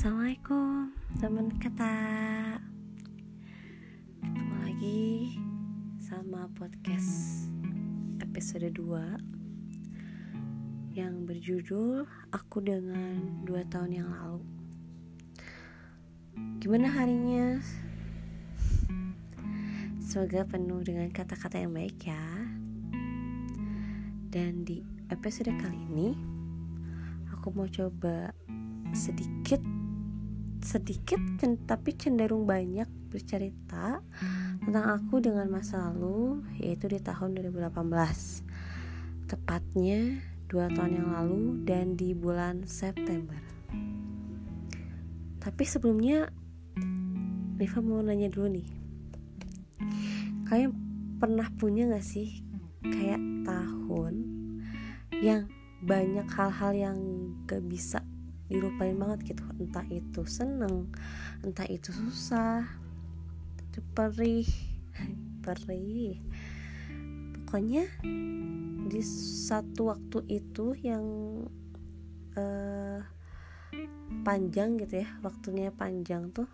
[0.00, 0.96] Assalamualaikum.
[1.20, 1.92] Teman kata.
[4.24, 5.36] Ketemu lagi
[6.00, 7.44] sama podcast
[8.24, 14.40] episode 2 Yang berjudul Aku dengan 2 tahun yang lalu.
[16.64, 17.60] Gimana harinya?
[20.00, 22.24] Semoga penuh dengan kata-kata yang baik ya.
[24.32, 24.80] Dan di
[25.12, 26.16] episode kali ini
[27.36, 28.32] Aku mau coba
[28.96, 29.60] sedikit
[30.70, 31.18] sedikit
[31.66, 33.98] tapi cenderung banyak bercerita
[34.62, 37.74] tentang aku dengan masa lalu yaitu di tahun 2018
[39.26, 43.38] tepatnya dua tahun yang lalu dan di bulan September.
[45.38, 46.30] Tapi sebelumnya
[47.54, 48.68] Riva mau nanya dulu nih.
[50.50, 50.70] Kalian
[51.22, 52.42] pernah punya gak sih
[52.82, 54.14] kayak tahun
[55.22, 55.46] yang
[55.86, 56.98] banyak hal-hal yang
[57.46, 58.02] gak bisa
[58.50, 59.44] dilupain banget gitu.
[59.56, 60.90] Entah itu seneng
[61.40, 62.66] entah itu susah
[63.70, 64.50] itu perih
[65.46, 66.18] perih.
[67.46, 67.86] Pokoknya
[68.90, 69.02] di
[69.46, 71.06] satu waktu itu yang
[72.34, 72.98] uh,
[74.26, 76.50] panjang gitu ya waktunya panjang tuh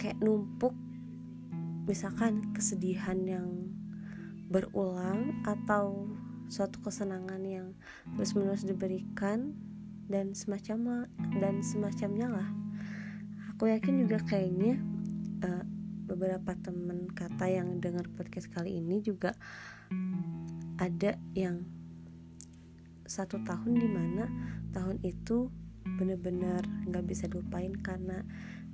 [0.00, 0.72] kayak numpuk
[1.84, 3.48] misalkan kesedihan yang
[4.48, 6.08] berulang atau
[6.50, 7.68] suatu kesenangan yang
[8.16, 9.54] terus menerus diberikan
[10.10, 11.06] dan semacam
[11.38, 12.48] dan semacamnya lah.
[13.54, 14.82] Aku yakin juga kayaknya
[15.46, 15.64] uh,
[16.10, 19.38] beberapa temen kata yang dengar podcast kali ini juga
[20.82, 21.62] ada yang
[23.06, 24.26] satu tahun di mana
[24.74, 25.50] tahun itu
[25.98, 28.26] bener-bener nggak bisa dilupain karena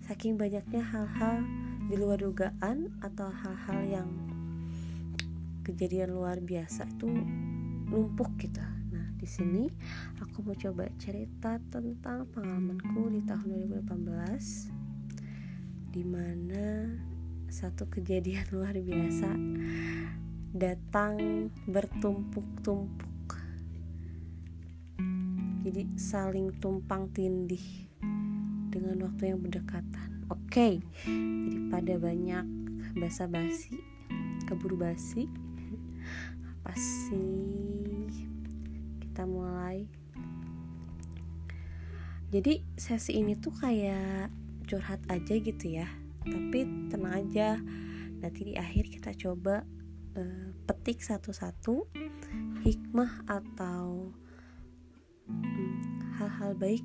[0.05, 1.45] saking banyaknya hal-hal
[1.89, 4.09] di luar dugaan atau hal-hal yang
[5.65, 7.11] kejadian luar biasa itu
[7.91, 8.76] numpuk gitu
[9.27, 9.67] di sini
[10.23, 16.87] aku mau coba cerita tentang pengalamanku di tahun 2018 di mana
[17.51, 19.35] satu kejadian luar biasa
[20.55, 23.35] datang bertumpuk-tumpuk
[25.67, 27.91] jadi saling tumpang tindih
[28.71, 30.79] dengan waktu yang berdekatan oke okay.
[31.75, 32.47] pada banyak
[32.95, 33.75] basa-basi
[34.47, 35.27] keburu basi
[36.47, 38.26] apa sih
[39.17, 39.89] kita mulai.
[42.29, 44.29] Jadi sesi ini tuh kayak
[44.69, 45.89] curhat aja gitu ya.
[46.21, 47.57] Tapi tenang aja.
[48.21, 49.65] Nanti di akhir kita coba
[50.21, 51.89] uh, petik satu-satu
[52.61, 54.13] hikmah atau
[55.33, 55.73] hmm,
[56.21, 56.85] hal-hal um, baik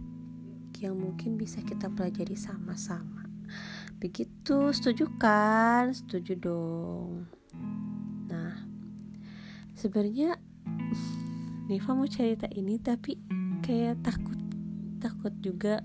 [0.79, 3.27] yang mungkin bisa kita pelajari sama-sama.
[3.99, 4.71] Begitu.
[4.71, 5.91] Setuju kan?
[5.91, 7.27] Setuju dong.
[8.31, 8.55] Nah
[9.75, 10.39] sebenarnya
[11.71, 13.15] Niva mau cerita ini tapi
[13.63, 14.35] kayak takut
[14.99, 15.79] takut juga.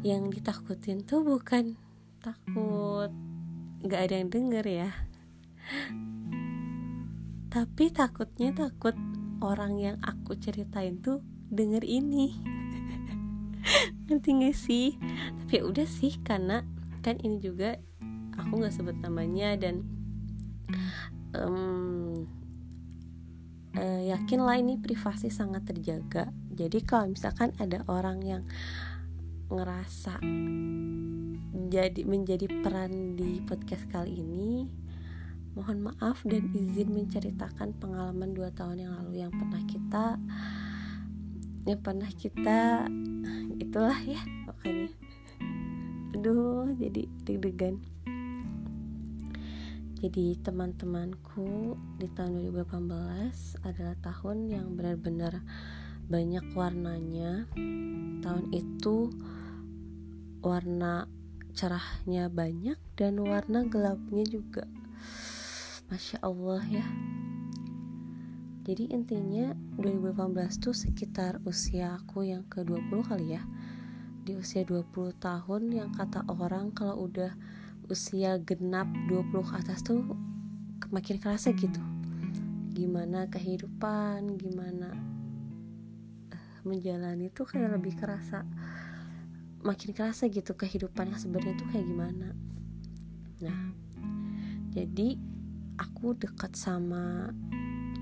[0.00, 1.76] Yang ditakutin tuh bukan
[2.24, 3.12] takut.
[3.84, 4.90] Nggak ada yang denger ya.
[7.52, 8.96] Tapi takutnya takut
[9.44, 11.20] orang yang aku ceritain tuh
[11.52, 12.40] denger ini.
[14.08, 14.96] Ngerti gak sih?
[15.44, 16.64] Tapi ya udah sih karena
[17.04, 17.76] kan ini juga
[18.40, 19.84] aku nggak sebut namanya dan
[21.36, 22.09] um,
[23.76, 26.32] uh, yakinlah ini privasi sangat terjaga.
[26.50, 28.42] Jadi kalau misalkan ada orang yang
[29.50, 30.22] ngerasa
[31.70, 34.66] jadi menjadi peran di podcast kali ini
[35.58, 40.06] mohon maaf dan izin menceritakan pengalaman dua tahun yang lalu yang pernah kita
[41.66, 42.86] yang pernah kita
[43.58, 44.90] itulah ya pokoknya.
[46.14, 47.82] Aduh jadi deg-degan
[50.00, 55.44] jadi teman-temanku di tahun 2018 adalah tahun yang benar-benar
[56.08, 57.44] banyak warnanya.
[58.24, 59.12] Tahun itu
[60.40, 61.04] warna
[61.52, 64.64] cerahnya banyak dan warna gelapnya juga.
[65.92, 66.86] Masya Allah ya.
[68.64, 73.44] Jadi intinya 2018 tuh sekitar usia aku yang ke-20 kali ya.
[74.24, 77.59] Di usia 20 tahun yang kata orang kalau udah
[77.90, 80.06] usia genap 20 ke atas tuh
[80.94, 81.82] makin kerasa gitu.
[82.70, 84.94] Gimana kehidupan gimana
[86.30, 88.46] uh, menjalani tuh kayak lebih kerasa
[89.60, 92.28] makin kerasa gitu kehidupan yang sebenarnya tuh kayak gimana.
[93.42, 93.60] Nah
[94.70, 95.18] jadi
[95.76, 97.34] aku dekat sama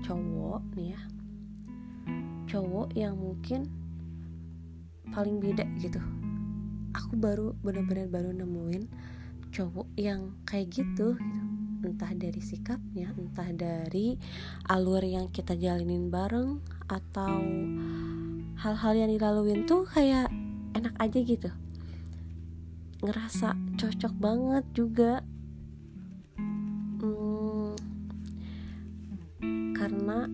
[0.05, 1.01] cowok nih ya.
[2.45, 3.65] Cowok yang mungkin
[5.09, 5.99] paling beda gitu.
[6.93, 8.83] Aku baru benar-benar baru nemuin
[9.49, 11.15] cowok yang kayak gitu, gitu.
[11.79, 14.19] Entah dari sikapnya entah dari
[14.67, 16.59] alur yang kita jalinin bareng
[16.91, 17.39] atau
[18.59, 20.27] hal-hal yang dilaluin tuh kayak
[20.75, 21.49] enak aja gitu.
[22.99, 25.23] Ngerasa cocok banget juga.
[26.99, 27.79] Hmm,
[29.71, 30.27] karena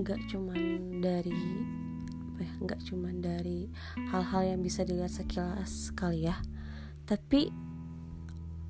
[0.00, 0.60] nggak cuman
[1.04, 1.36] dari
[2.34, 3.68] apa ya nggak cuman dari
[4.08, 6.40] hal-hal yang bisa dilihat sekilas sekali ya.
[7.04, 7.63] Tapi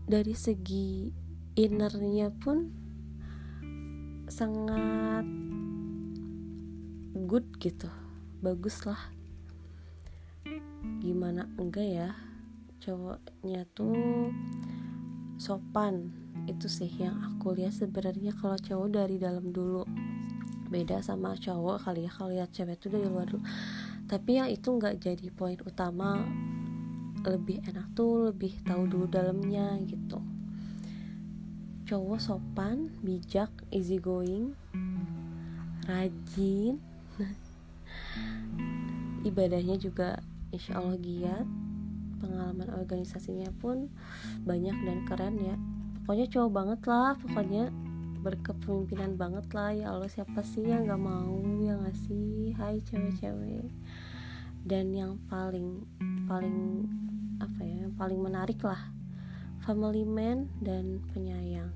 [0.05, 1.09] dari segi
[1.57, 2.69] innernya pun
[4.29, 5.27] sangat
[7.25, 7.89] good gitu
[8.45, 9.01] bagus lah
[11.01, 12.11] gimana enggak ya
[12.85, 14.29] cowoknya tuh
[15.41, 16.13] sopan
[16.45, 19.89] itu sih yang aku lihat sebenarnya kalau cowok dari dalam dulu.
[20.69, 23.45] Beda sama cowok kali ya kalau lihat cewek tuh dari luar dulu.
[24.05, 26.21] Tapi yang itu nggak jadi poin utama
[27.25, 30.19] lebih tuh lebih tahu dulu dalamnya gitu.
[31.87, 34.59] Cowok sopan bijak easy going
[35.87, 36.83] rajin.
[39.29, 40.19] Ibadahnya juga
[40.51, 41.47] insya Allah giat.
[42.19, 43.93] Pengalaman organisasinya pun
[44.43, 45.57] banyak dan keren ya.
[46.05, 47.65] Pokoknya cowok banget lah pokoknya
[48.25, 49.71] berkepemimpinan banget lah.
[49.77, 53.69] Ya Allah siapa sih yang gak mau yang ngasih hai cewek-cewek.
[54.65, 55.85] Dan yang paling
[56.25, 56.89] paling
[57.45, 58.81] apa ya yang paling menarik lah.
[59.65, 61.73] Family man dan penyayang.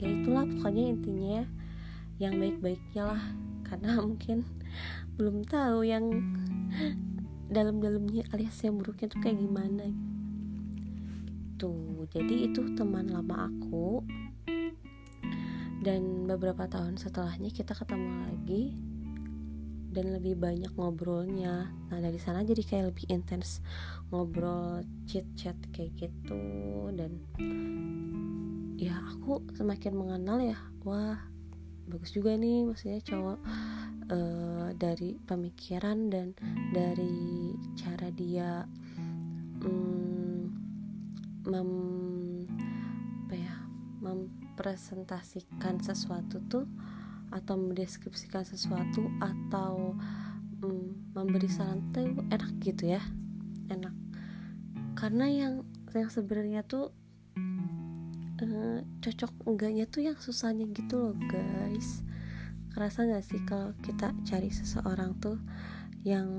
[0.00, 1.46] Ya itulah pokoknya intinya ya
[2.20, 3.24] yang baik-baiknya lah.
[3.64, 4.44] Karena mungkin
[5.16, 6.04] belum tahu yang
[7.48, 9.88] dalam-dalamnya alias yang buruknya tuh kayak gimana.
[11.56, 14.04] Tuh jadi itu teman lama aku.
[15.80, 18.89] Dan beberapa tahun setelahnya kita ketemu lagi
[19.90, 21.68] dan lebih banyak ngobrolnya.
[21.90, 23.58] Nah dari sana jadi kayak lebih intens
[24.14, 26.42] ngobrol chat chat kayak gitu.
[26.94, 27.20] Dan
[28.80, 30.58] ya aku semakin mengenal ya
[30.88, 31.20] wah
[31.90, 33.38] bagus juga nih maksudnya cowok
[34.14, 36.32] uh, dari pemikiran dan
[36.70, 38.64] dari cara dia
[39.60, 40.48] um,
[41.44, 41.70] mem
[43.26, 43.54] apa ya
[44.00, 46.64] mempresentasikan sesuatu tuh
[47.30, 49.94] atau mendeskripsikan sesuatu atau
[50.62, 53.02] um, memberi saran tuh enak gitu ya
[53.70, 53.94] enak.
[54.98, 55.54] Karena yang
[55.94, 56.94] yang sebenarnya tuh
[58.42, 62.02] uh, cocok enggaknya tuh yang susahnya gitu loh guys.
[62.70, 65.38] Kerasa gak sih kalau kita cari seseorang tuh
[66.06, 66.30] yang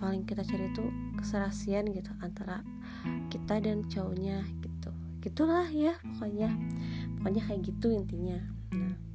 [0.00, 0.88] paling kita cari tuh
[1.20, 2.64] keserasian gitu antara
[3.28, 4.90] kita dan cowoknya gitu.
[5.20, 6.52] Gitulah ya pokoknya.
[7.20, 8.40] Pokoknya kayak gitu intinya.
[8.72, 9.13] Nah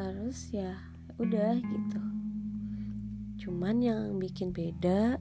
[0.00, 0.80] terus ya
[1.20, 2.00] udah gitu.
[3.44, 5.20] Cuman yang bikin beda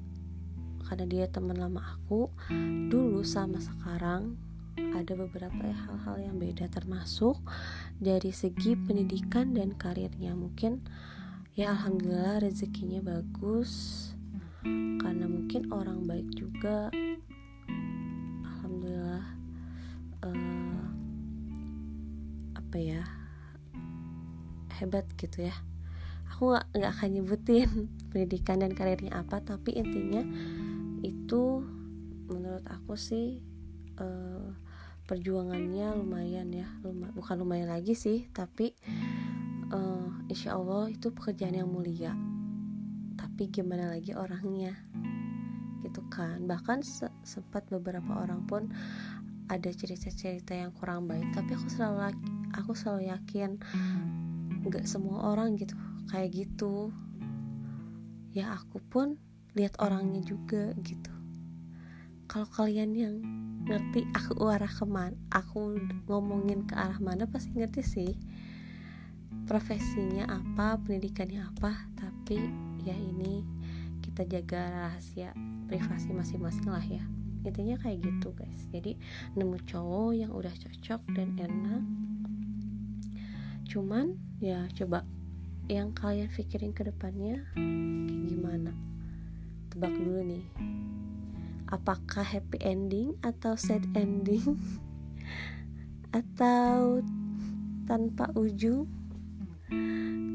[0.88, 2.32] karena dia teman lama aku
[2.88, 4.40] dulu sama sekarang
[4.80, 6.72] ada beberapa hal-hal yang beda.
[6.72, 7.44] Termasuk
[8.00, 10.32] dari segi pendidikan dan karirnya.
[10.32, 10.80] Mungkin
[11.60, 13.72] ya alhamdulillah rezekinya bagus.
[15.04, 16.88] Karena mungkin orang baik juga.
[18.48, 19.28] Alhamdulillah
[20.24, 20.88] uh,
[22.56, 23.19] apa ya
[24.80, 25.56] hebat gitu ya.
[26.32, 27.68] Aku nggak akan nyebutin
[28.10, 30.24] pendidikan dan karirnya apa tapi intinya
[31.04, 31.64] itu
[32.30, 33.44] menurut aku sih
[34.00, 34.54] uh,
[35.10, 38.78] perjuangannya lumayan ya luma, bukan lumayan lagi sih tapi
[39.74, 42.16] uh, insya Allah itu pekerjaan yang mulia.
[43.20, 44.80] Tapi gimana lagi orangnya?
[45.84, 46.48] Gitu kan.
[46.48, 48.72] Bahkan se sempat beberapa orang pun
[49.50, 52.14] ada cerita-cerita yang kurang baik tapi aku selalu
[52.54, 53.58] aku selalu yakin
[54.66, 55.76] nggak semua orang gitu
[56.10, 56.92] kayak gitu.
[58.34, 59.18] Ya aku pun
[59.58, 61.14] lihat orangnya juga gitu.
[62.30, 63.16] Kalau kalian yang
[63.66, 68.14] ngerti aku arah ke mana aku ngomongin ke arah mana pasti ngerti sih.
[69.50, 72.38] Profesinya apa pendidikannya apa tapi
[72.86, 73.42] ya ini
[74.06, 75.34] kita jaga rahasia
[75.66, 77.02] privasi masing-masing lah ya.
[77.42, 78.62] Intinya kayak gitu guys.
[78.70, 79.00] Jadi
[79.34, 81.84] nemu cowok yang udah cocok dan enak.
[83.70, 85.04] Cuman ya coba
[85.68, 88.72] yang kalian pikirin ke depannya kayak gimana?
[89.70, 90.46] Tebak dulu nih.
[91.70, 94.58] Apakah happy ending atau sad ending?
[96.18, 97.06] Atau
[97.86, 98.90] tanpa ujung?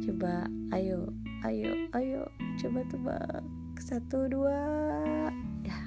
[0.07, 1.11] Coba ayo
[1.43, 2.23] ayo ayo.
[2.61, 3.43] Coba tebak.
[3.83, 4.63] Satu dua.
[5.67, 5.81] Ya.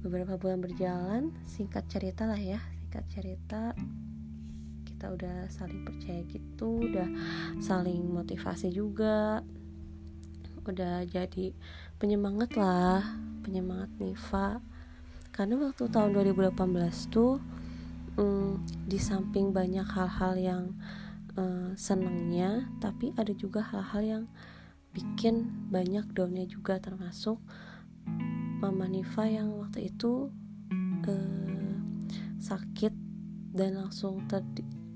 [0.00, 3.76] Beberapa bulan berjalan singkat cerita lah ya singkat cerita
[5.00, 7.08] kita udah saling percaya gitu udah
[7.56, 9.40] saling motivasi juga
[10.68, 11.56] udah jadi
[11.96, 13.00] penyemangat lah
[13.40, 14.60] penyemangat Niva.
[15.32, 16.52] Karena waktu tahun 2018
[17.08, 17.40] tuh
[18.20, 20.64] um, di samping banyak hal-hal yang
[21.40, 24.24] uh, senengnya tapi ada juga hal-hal yang
[24.92, 27.40] bikin banyak daunnya juga termasuk
[28.60, 30.28] Mama Nifa yang waktu itu
[31.08, 31.72] uh,
[32.36, 32.92] sakit
[33.56, 34.44] dan langsung ter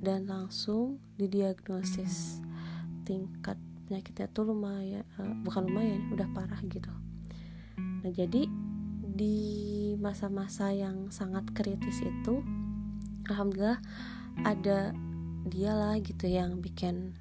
[0.05, 2.45] dan langsung didiagnosis.
[3.09, 3.57] Tingkat
[3.89, 6.93] penyakitnya tuh lumayan uh, bukan lumayan udah parah gitu.
[7.81, 8.45] Nah jadi
[9.15, 9.37] di
[9.97, 12.45] masa-masa yang sangat kritis itu
[13.33, 13.81] alhamdulillah
[14.45, 14.93] ada
[15.49, 17.17] dia lah gitu yang bikin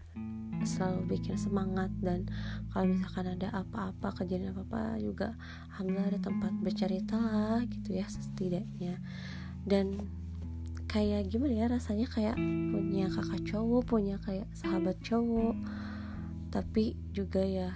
[0.64, 2.24] selalu bikin semangat dan
[2.72, 5.36] kalau misalkan ada apa-apa kejadian apa-apa juga
[5.76, 9.00] alhamdulillah ada tempat bercerita lah gitu ya setidaknya.
[9.64, 9.96] Dan
[10.94, 12.38] kayak gimana ya rasanya kayak
[12.70, 15.58] punya kakak cowok punya kayak sahabat cowok.
[16.54, 17.74] Tapi juga ya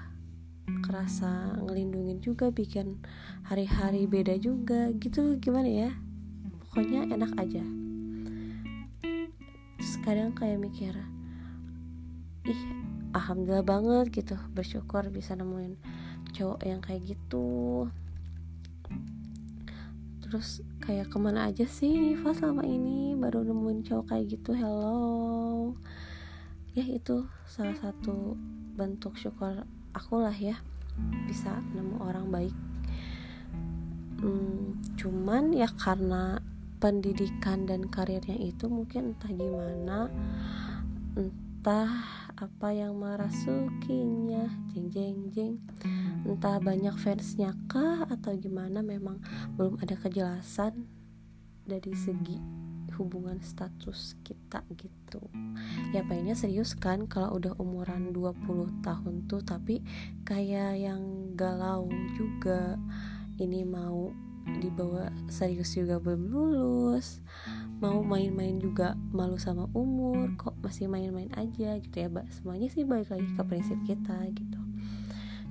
[0.85, 3.01] kerasa ngelindungin juga bikin
[3.41, 4.93] hari-hari beda juga.
[4.93, 5.89] Gitu gimana ya?
[6.61, 7.65] Pokoknya enak aja.
[9.81, 10.93] Terus kadang kayak mikir
[12.45, 12.61] ih
[13.17, 14.37] alhamdulillah banget gitu.
[14.53, 15.73] Bersyukur bisa nemuin
[16.37, 17.89] cowok yang kayak gitu
[20.27, 23.15] terus kayak ke mana aja sih Niva selama ini?
[23.15, 25.73] Baru nemuin cowok kayak gitu hello.
[26.75, 28.35] Ya itu salah satu
[28.75, 29.65] bentuk syukur
[29.95, 30.59] aku lah ya
[31.25, 32.55] bisa nemu orang baik.
[34.19, 36.43] Hmm, cuman ya karena
[36.77, 40.13] pendidikan dan karirnya itu mungkin entah gimana
[41.17, 41.91] entah
[42.37, 44.45] apa yang merasukinya.
[44.69, 45.55] Jeng jeng jeng.
[46.21, 49.17] Entah banyak fansnya kah atau gimana memang
[49.57, 50.85] belum ada kejelasan
[51.65, 52.37] dari segi
[52.97, 55.21] hubungan status kita gitu.
[55.93, 59.81] Ya pengennya serius kan kalau udah umuran 20 tahun tuh tapi
[60.21, 62.77] kayak yang galau juga.
[63.37, 64.09] Ini mau
[64.47, 67.19] dibawa serius juga belum lulus
[67.77, 72.25] mau main-main juga malu sama umur kok masih main-main aja gitu ya mbak.
[72.33, 74.59] Semuanya sih balik lagi ke prinsip kita gitu.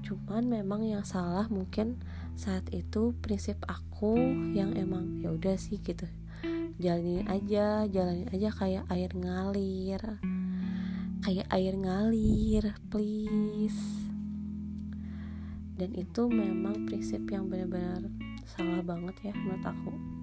[0.02, 2.02] Cuman memang yang salah mungkin
[2.34, 4.18] saat itu prinsip aku
[4.54, 6.06] yang emang ya udah sih gitu.
[6.82, 10.02] Jalanin aja jalanin aja kayak air ngalir.
[11.22, 14.10] Kayak air ngalir please.
[15.78, 18.10] Dan itu memang prinsip yang benar-benar
[18.50, 20.15] salah banget ya menurut aku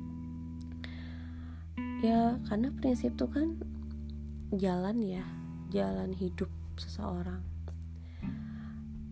[2.04, 3.56] ya karena prinsip tuh kan
[4.52, 5.24] jalan ya
[5.72, 7.40] jalan hidup seseorang.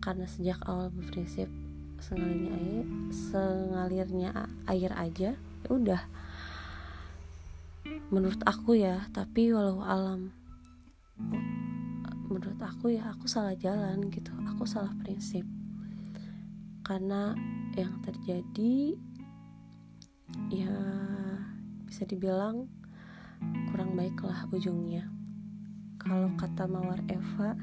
[0.04, 1.48] Karena sejak awal berprinsip
[2.02, 2.84] sengalirnya air
[3.14, 4.30] sengalirnya
[4.68, 6.02] air aja ya udah.
[8.12, 10.36] Menurut aku ya tapi walau alam.
[12.28, 15.48] Menurut aku ya aku salah jalan gitu aku salah prinsip.
[16.84, 17.32] Karena
[17.72, 19.00] yang terjadi
[20.52, 20.76] ya
[21.88, 22.68] bisa dibilang
[23.70, 25.08] kurang baik lah ujungnya.
[25.96, 27.54] Kalau kata mawar Eva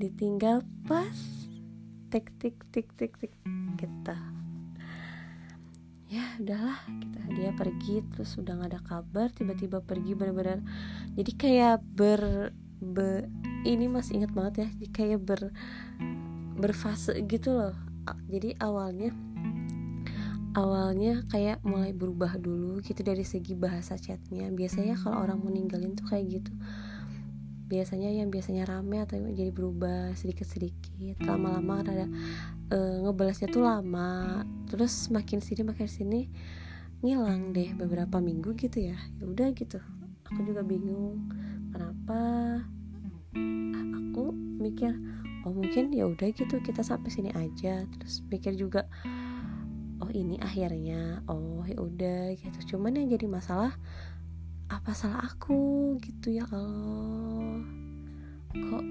[0.00, 1.14] ditinggal pas
[2.10, 3.34] tik tik tik tik tik
[3.76, 4.16] kita.
[6.06, 10.62] Ya udahlah kita dia pergi terus udah gak ada kabar tiba-tiba pergi benar-benar
[11.18, 13.26] jadi kayak ber, be,
[13.66, 15.50] ini masih ingat banget ya kayak ber
[16.54, 17.74] berfase gitu loh.
[18.30, 19.10] Jadi awalnya
[20.54, 24.48] awalnya kayak mulai berubah dulu gitu dari segi bahasa chatnya.
[24.54, 26.52] Biasanya kalau orang meninggalin tuh kayak gitu.
[27.66, 31.18] Biasanya yang biasanya rame atau jadi berubah sedikit-sedikit.
[31.26, 32.06] Lama-lama ada
[32.70, 34.46] e, ngebalasnya tuh lama.
[34.70, 36.30] Terus makin sini makin sini
[37.02, 38.96] ngilang deh beberapa minggu gitu ya.
[39.18, 39.82] Ya udah gitu.
[40.30, 41.34] Aku juga bingung
[41.74, 42.62] kenapa
[43.34, 44.30] aku
[44.62, 44.94] mikir
[45.44, 47.82] oh mungkin ya udah gitu kita sampai sini aja.
[47.90, 48.86] Terus mikir juga
[50.04, 52.76] oh ini akhirnya oh ya udah gitu.
[52.76, 53.72] Cuman yang jadi masalah
[54.68, 57.64] apa salah aku gitu ya Allah.
[58.52, 58.84] Kok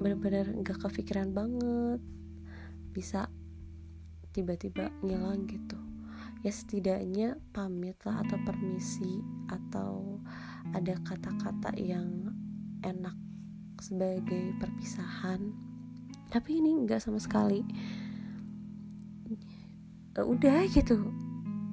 [0.00, 2.00] benar-benar nggak kepikiran banget
[2.96, 3.28] bisa
[4.32, 5.76] tiba-tiba ngilang gitu.
[6.40, 9.20] Ya setidaknya pamit lah atau permisi
[9.52, 10.24] atau
[10.72, 12.32] ada kata-kata yang
[12.80, 13.16] enak
[13.76, 15.52] sebagai perpisahan.
[16.32, 17.60] Tapi ini nggak sama sekali
[20.24, 21.12] udah gitu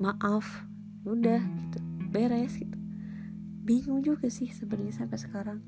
[0.03, 0.67] maaf
[1.07, 1.79] udah gitu
[2.11, 2.77] beres gitu.
[3.63, 5.59] Bingung juga sih sebenarnya sampai sekarang.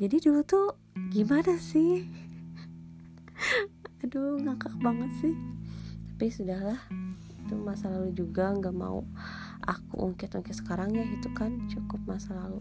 [0.00, 0.78] Jadi dulu tuh
[1.12, 2.08] gimana sih?
[4.04, 5.34] Aduh ngakak banget sih.
[6.16, 6.80] Tapi sudahlah
[7.44, 9.00] itu masa lalu juga nggak mau
[9.64, 12.60] aku ungkit-ungkit sekarang ya itu kan cukup masa lalu.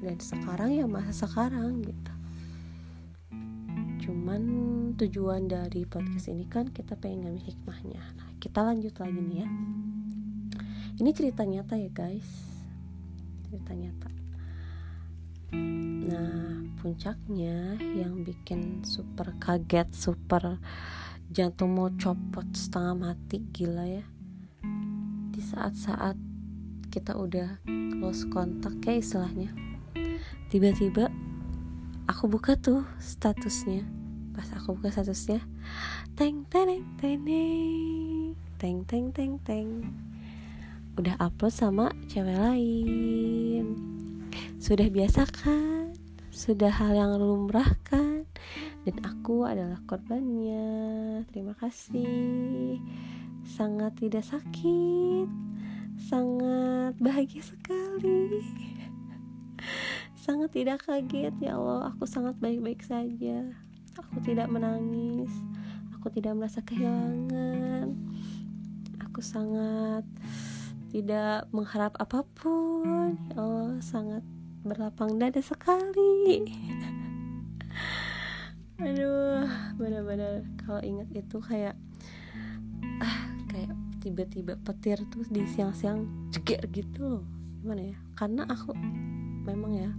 [0.00, 2.12] Dan sekarang ya masa sekarang gitu.
[4.08, 4.42] Cuman
[4.96, 8.02] tujuan dari podcast ini kan kita pengen ngambil hikmahnya.
[8.16, 9.48] Nah kita lanjut lagi nih ya.
[11.00, 12.30] Ini cerita nyata ya guys.
[13.46, 14.08] Cerita nyata.
[16.06, 20.56] Nah puncaknya yang bikin super kaget super
[21.30, 24.04] jantung mau copot setengah mati gila ya.
[25.30, 26.16] Di saat-saat
[26.90, 27.62] kita udah
[28.00, 29.54] close kontak kayak istilahnya
[30.50, 31.06] tiba-tiba
[32.10, 33.99] aku buka tuh statusnya
[34.30, 35.42] pas aku buka statusnya
[36.14, 37.22] teng teng teng
[38.58, 39.68] teng teng teng teng.
[40.98, 43.64] Udah upload sama cewek lain.
[44.60, 45.96] Sudah biasa kan
[46.30, 48.28] sudah hal yang lumrah kan
[48.86, 51.24] dan aku adalah korbannya.
[51.32, 52.78] Terima kasih.
[53.44, 55.50] Sangat tidak sakit
[56.00, 58.40] sangat bahagia sekali.
[60.16, 61.92] Sangat tidak kaget ya Allah.
[61.92, 63.52] Aku sangat baik-baik saja
[63.98, 65.32] aku tidak menangis.
[65.98, 67.92] Aku tidak merasa kehilangan.
[69.10, 70.06] Aku sangat
[70.90, 73.14] tidak mengharap apa pun.
[73.30, 74.22] Ya Allah sangat
[74.66, 76.44] berlapang dada sekali.
[78.80, 79.44] Aduh
[79.76, 81.76] benar-benar kalau ingat itu kayak
[83.04, 83.18] ah
[83.52, 87.20] kayak tiba-tiba petir tuh di siang-siang jeger gitu
[87.60, 87.96] gimana ya?
[88.16, 88.72] Karena aku
[89.44, 89.90] memang ya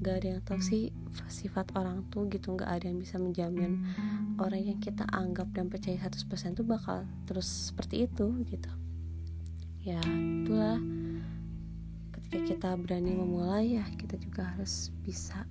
[0.00, 0.92] gak ada yang tahu sih
[1.28, 3.80] sifat orang tuh gitu gak ada yang bisa menjamin
[4.36, 8.72] orang yang kita anggap dan percaya 100% tuh bakal terus seperti itu gitu.
[9.86, 10.82] Ya itulah.
[12.12, 15.46] Ketika kita berani memulai ya kita juga harus bisa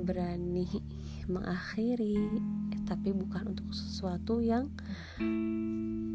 [0.00, 0.70] berani
[1.26, 2.30] mengakhiri.
[2.86, 4.70] Tapi bukan untuk sesuatu yang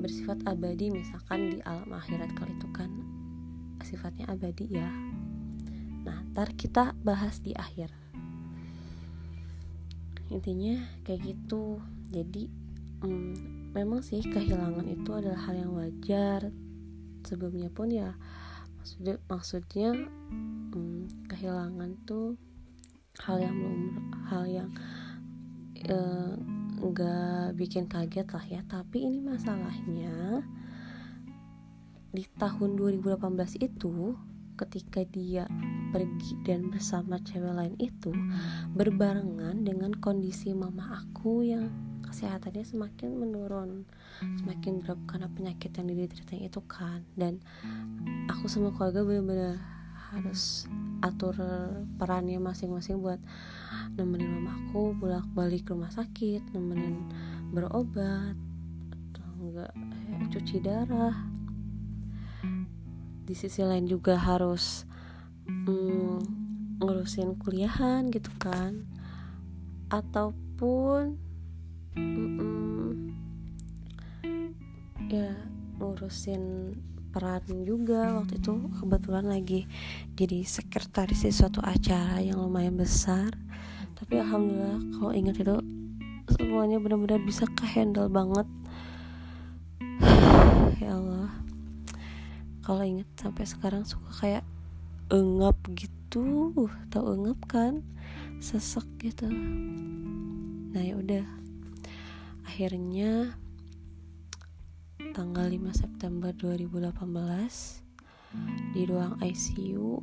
[0.01, 2.89] bersifat abadi misalkan di alam akhirat kalau itu kan
[3.85, 5.10] sifatnya abadi ya
[6.01, 7.93] Nah, ntar kita bahas di akhir.
[10.31, 11.83] Intinya kayak gitu.
[12.09, 12.47] Jadi,
[13.03, 16.49] hmm, memang sih kehilangan itu adalah hal yang wajar.
[17.27, 18.15] Sebelumnya pun ya,
[18.79, 22.39] maksudnya, maksudnya hmm, kehilangan tuh
[23.21, 23.81] hal yang belum
[24.31, 24.69] hal yang
[26.81, 28.61] enggak bikin kaget lah ya.
[28.65, 30.41] Tapi ini masalahnya
[32.11, 34.17] di tahun 2018 itu
[34.61, 35.49] ketika dia
[35.91, 38.13] pergi dan bersama cewek lain itu
[38.77, 41.67] berbarengan dengan kondisi mama aku yang
[42.05, 43.87] kesehatannya semakin menurun.
[44.19, 47.07] Semakin drop karena penyakit yang diderita itu kan.
[47.15, 47.39] Dan
[48.27, 49.57] aku sama keluarga benar-benar
[50.11, 50.67] harus
[50.99, 51.33] atur
[51.95, 53.17] perannya masing-masing buat
[53.95, 56.99] nemenin mamaku bolak balik rumah sakit nemenin
[57.55, 58.35] berobat
[58.91, 59.71] atau enggak
[60.11, 61.15] ya, cuci darah
[63.31, 64.83] di sisi lain juga harus
[65.47, 66.19] mm,
[66.83, 68.83] ngurusin kuliahan gitu kan.
[69.87, 71.15] Ataupun
[71.95, 72.91] mm -mm,
[75.07, 75.31] ya
[75.79, 76.75] ngurusin
[77.15, 78.19] peran juga.
[78.19, 78.51] Waktu itu
[78.83, 79.63] kebetulan lagi
[80.19, 83.31] jadi sekretaris di suatu acara yang lumayan besar.
[83.95, 85.55] Tapi alhamdulillah kalau ingat itu
[86.35, 88.43] semuanya benar-benar bisa ke handle banget.
[90.81, 91.29] Ya Allah
[92.61, 94.45] kalau inget sampai sekarang suka kayak
[95.09, 96.53] engap gitu.
[96.93, 97.81] Tau engap kan?
[98.37, 99.25] Sesek gitu.
[100.69, 101.25] Nah ya udah.
[102.45, 103.33] Akhirnya
[105.11, 107.01] tanggal 5 September 2018
[108.71, 109.99] di ruang ICU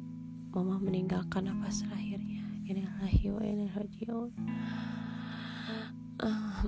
[0.50, 2.42] mama meninggalkan nafas terakhirnya.
[2.66, 4.30] Innalillahi wa inna rajiun.
[6.18, 6.66] Uh,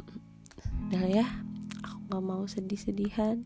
[0.87, 1.27] udah ya.
[1.83, 3.43] Aku nggak mau sedih-sedihan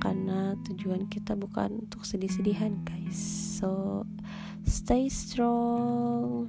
[0.00, 3.20] karena tujuan kita bukan untuk sedih-sedihan guys.
[3.60, 4.02] So
[4.64, 6.48] stay strong.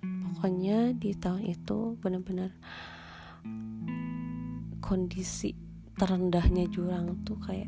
[0.00, 2.54] Pokoknya di tahun itu benar-benar
[4.78, 5.58] kondisi
[5.98, 7.66] terendahnya jurang tuh kayak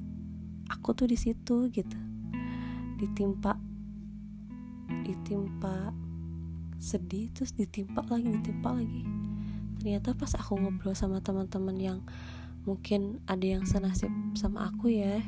[0.70, 1.98] aku tuh di situ gitu.
[3.02, 3.58] Ditimpa
[5.02, 5.90] ditimpa
[6.78, 9.02] sedih terus ditimpa lagi ditimpa lagi.
[9.82, 11.98] Ternyata pas aku ngobrol sama teman-teman yang
[12.68, 15.24] mungkin ada yang senasib sama aku ya.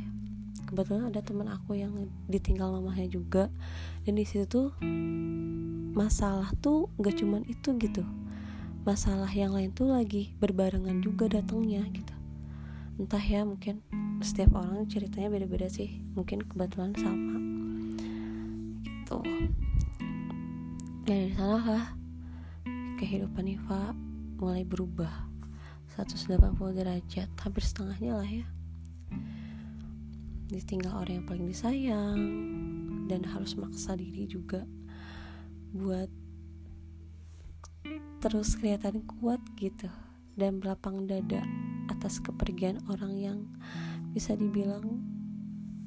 [0.68, 3.48] Kebetulan ada teman aku yang ditinggal mamahnya juga.
[4.04, 4.76] Dan di situ tuh
[5.96, 8.04] masalah tuh gak cuman itu gitu.
[8.84, 12.12] Masalah yang lain tuh lagi berbarengan juga datangnya gitu.
[13.00, 13.80] Entah ya mungkin
[14.20, 16.04] setiap orang ceritanya beda-beda sih.
[16.12, 17.40] Mungkin kebetulan sama.
[18.84, 19.18] Gitu.
[21.08, 21.86] Ya dari sana lah
[23.00, 23.96] kehidupan Iva
[24.38, 25.29] mulai berubah
[25.98, 26.38] 180
[26.76, 28.46] derajat hampir setengahnya lah ya.
[30.50, 32.20] Ditinggal orang yang paling disayang
[33.10, 34.62] dan harus maksa diri juga
[35.74, 36.10] buat
[38.20, 39.90] terus kelihatan kuat gitu
[40.38, 41.42] dan belapang dada
[41.90, 43.38] atas kepergian orang yang
[44.14, 45.00] bisa dibilang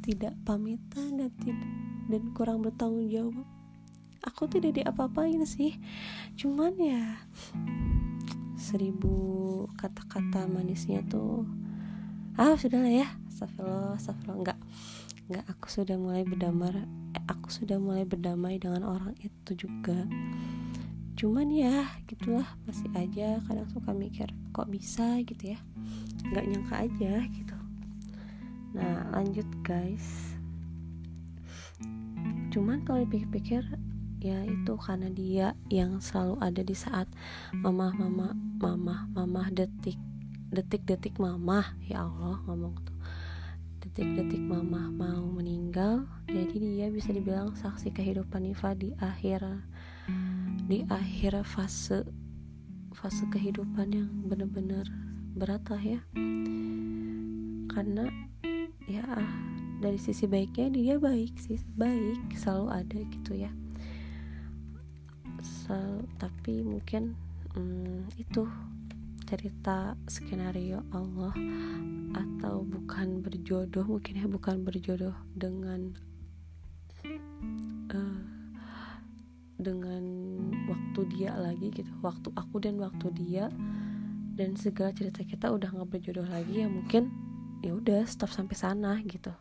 [0.04, 1.72] tidak pamitan dan tidak
[2.12, 3.48] dan kurang bertanggung jawab.
[4.24, 5.80] Aku tidak diapa-apain sih
[6.40, 7.04] cuman ya
[8.74, 11.46] seribu kata-kata manisnya tuh
[12.42, 14.38] ah sudah lah ya astagfirullah astagfirullah.
[14.42, 14.60] Enggak
[15.30, 16.82] enggak aku sudah mulai berdamai
[17.14, 20.10] eh, aku sudah mulai berdamai dengan orang itu juga.
[21.14, 25.60] Cuman ya gitulah masih aja kadang suka mikir kok bisa gitu ya?
[26.34, 27.58] Nggak nyangka aja gitu.
[28.74, 30.34] Nah lanjut guys.
[32.50, 33.62] Cuman kalau dipikir-pikir
[34.24, 37.12] ya itu karena dia yang selalu ada di saat
[37.52, 40.00] mama mama mama mama detik
[40.48, 42.96] detik-detik mama ya Allah ngomong tuh.
[43.84, 49.44] Detik-detik mama mau meninggal jadi dia bisa dibilang saksi kehidupan Nifa di akhir
[50.72, 52.08] di akhir fase
[52.96, 54.88] fase kehidupan yang benar-benar
[55.36, 56.00] berat lah ya.
[57.68, 58.08] Karena
[58.88, 59.04] ya
[59.84, 63.52] dari sisi baiknya dia baik sih baik selalu ada gitu ya
[65.64, 67.16] Sel, tapi mungkin
[67.56, 68.44] hmm, itu
[69.24, 71.32] cerita skenario Allah
[72.12, 75.96] atau bukan berjodoh mungkin ya bukan berjodoh dengan
[77.96, 78.24] uh,
[79.56, 80.04] dengan
[80.68, 83.48] waktu dia lagi gitu waktu aku dan waktu dia
[84.36, 87.08] dan segala cerita kita udah nggak berjodoh lagi ya mungkin
[87.64, 89.32] ya udah stop sampai sana gitu.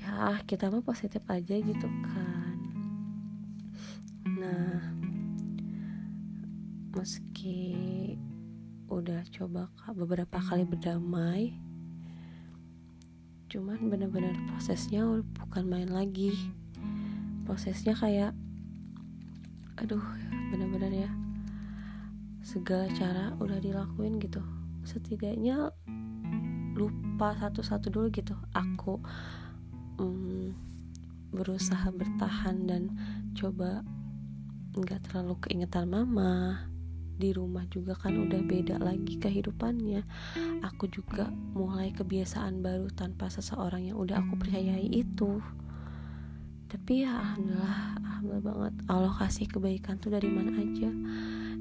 [0.00, 2.23] Ya kita mah positif aja gitu kan
[4.44, 4.84] nah
[6.92, 7.72] meski
[8.92, 11.56] udah coba beberapa kali berdamai
[13.54, 15.06] cuman bener-bener prosesnya
[15.38, 16.34] bukan main lagi.
[17.46, 18.34] Prosesnya kayak
[19.78, 20.02] aduh
[20.50, 21.10] bener-bener ya
[22.42, 24.42] segala cara udah dilakuin gitu.
[24.82, 25.70] Setidaknya
[26.74, 28.98] lupa satu-satu dulu gitu aku
[30.02, 30.50] um,
[31.30, 32.90] berusaha bertahan dan
[33.38, 33.86] coba
[34.74, 36.66] nggak terlalu keingetan mama.
[37.14, 40.02] Di rumah juga kan udah beda lagi kehidupannya.
[40.66, 45.38] Aku juga mulai kebiasaan baru tanpa seseorang yang udah aku percayai itu.
[46.66, 48.74] Tapi ya alhamdulillah alhamdulillah banget.
[48.90, 50.90] Allah kasih kebaikan tuh dari mana aja.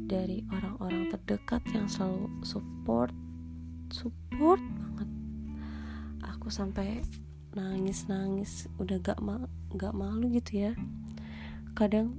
[0.09, 3.13] Dari orang-orang terdekat yang selalu support
[3.93, 5.09] support banget.
[6.33, 7.05] Aku sampai
[7.53, 9.45] nangis nangis udah gak ma
[9.77, 10.73] gak malu gitu ya.
[11.77, 12.17] Kadang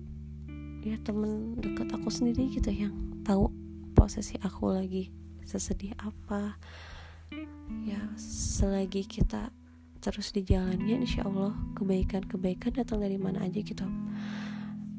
[0.85, 2.93] ya temen dekat aku sendiri gitu yang
[3.25, 3.49] tahu
[3.97, 5.09] posisi aku lagi
[5.49, 6.61] sesedih apa.
[7.89, 9.49] Ya selagi kita
[10.05, 13.89] terus di jalannya insya Allah kebaikan-kebaikan datang dari mana aja gitu.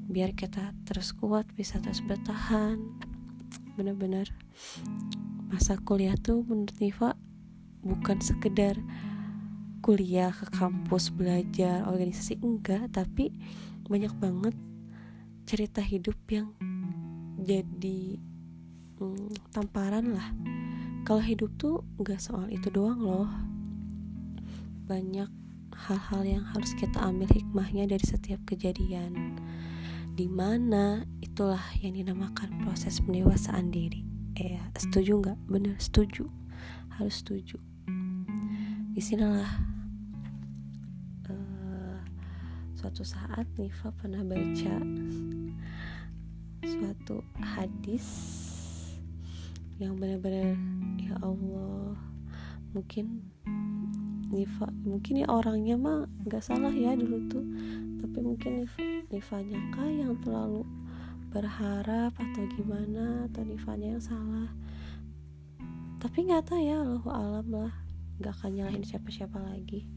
[0.10, 2.82] Biar kita terus kuat bisa terus bertahan.
[3.78, 4.34] Bener-bener
[5.54, 7.13] masa kuliah tuh menurut Niva
[7.86, 8.74] bukan sekedar
[9.86, 12.89] kuliah ke kampus belajar organisasi enggak.
[12.89, 13.30] Tapi
[13.86, 14.58] banyak banget
[15.46, 16.58] cerita hidup yang
[17.38, 18.18] jadi
[18.98, 20.34] hmm, tamparan lah.
[21.06, 23.30] Kalau hidup tuh nggak soal itu doang loh.
[24.90, 25.30] Banyak
[25.86, 29.38] hal-hal yang harus kita ambil hikmahnya dari setiap kejadian.
[30.18, 34.02] Di mana itulah yang dinamakan proses pendewasaan diri.
[34.42, 35.38] Eh setuju nggak?
[35.46, 36.26] Bener setuju.
[36.98, 37.62] Harus setuju.
[38.98, 39.75] Di sinilah
[42.86, 44.78] suatu saat Nifa pernah baca
[46.62, 48.06] suatu hadis
[49.82, 50.54] yang benar-benar
[51.02, 51.98] ya Allah
[52.78, 53.26] mungkin
[54.30, 57.41] Niva mungkin ya orangnya mah nggak salah ya dulu tuh
[58.06, 58.78] tapi mungkin Niva,
[59.10, 60.62] Nivanya kah yang terlalu
[61.34, 64.54] berharap atau gimana atau Nivanya yang salah?
[65.98, 67.74] Tapi nggak tahu ya Allah alam lah
[68.21, 69.89] nggak akan nyalahin siapa-siapa lagi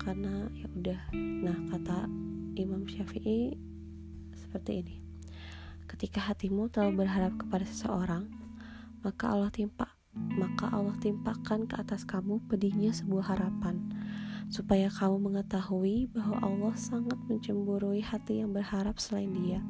[0.00, 1.00] karena ya udah
[1.42, 2.08] nah kata
[2.54, 3.54] Imam Syafi'i
[4.34, 4.96] seperti ini
[5.90, 8.30] ketika hatimu terlalu berharap kepada seseorang
[9.02, 9.98] maka Allah timpa
[10.38, 13.78] maka Allah timpakan ke atas kamu pedihnya sebuah harapan,
[14.48, 19.60] supaya kamu mengetahui bahwa Allah sangat mencemburui hati yang berharap selain Dia.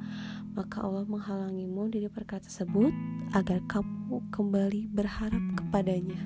[0.56, 2.90] Maka Allah menghalangimu di perkara tersebut
[3.36, 6.18] agar kamu kembali berharap kepadanya.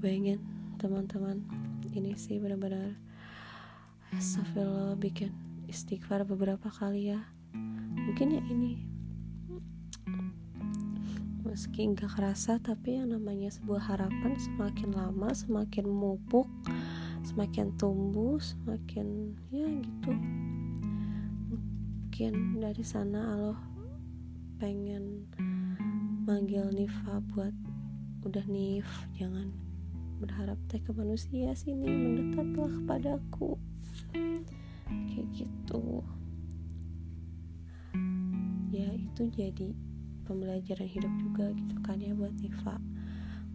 [0.00, 0.40] Bayangin
[0.80, 1.44] teman-teman,
[1.94, 2.94] ini sih benar-benar.
[4.14, 5.30] Astagfirullah bikin
[5.70, 7.20] istighfar beberapa kali ya.
[7.94, 8.90] Mungkin ya ini
[11.50, 16.46] meski nggak kerasa tapi yang namanya sebuah harapan semakin lama semakin mupuk
[17.26, 20.14] semakin tumbuh semakin ya gitu.
[21.50, 23.60] Mungkin dari sana Allah
[24.62, 25.26] pengen
[26.22, 27.54] manggil Nifa buat
[28.22, 28.86] udah Nif
[29.18, 29.69] jangan
[30.20, 33.56] berharap teh ke manusia sini mendekatlah kepadaku.
[35.08, 36.04] Kayak gitu.
[38.70, 39.72] Ya itu jadi
[40.28, 42.78] pembelajaran hidup juga gitu kan ya buat Niva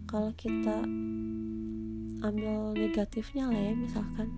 [0.04, 0.84] kalau kita
[2.20, 4.28] ambil negatifnya lah ya misalkan